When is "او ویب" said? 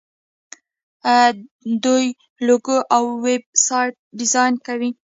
2.95-3.43